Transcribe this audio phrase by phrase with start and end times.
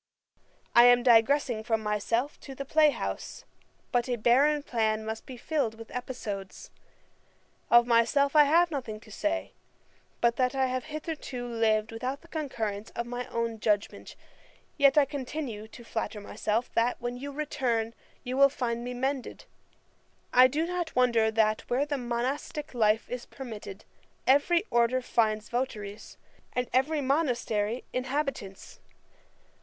[0.73, 3.45] I am digressing from myself to the play house;
[3.91, 6.71] but a barren plan must be filled with episodes.
[7.69, 9.53] Of myself I have nothing to say,
[10.19, 14.15] but that I have hitherto lived without the concurrence of my own judgment;
[14.75, 17.93] yet I continue to flatter myself, that, when you return,
[18.23, 19.45] you will find me mended.
[20.33, 23.85] I do not wonder that, where the monastick life is permitted,
[24.25, 26.17] every order finds votaries,
[26.53, 28.79] and every monastery inhabitants.